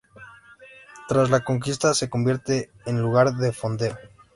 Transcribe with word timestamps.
Tras 1.07 1.29
La 1.29 1.41
conquista 1.43 1.93
se 1.93 2.09
convierte 2.09 2.71
en 2.87 2.99
lugar 2.99 3.35
de 3.35 3.51
fondeo. 3.53 3.95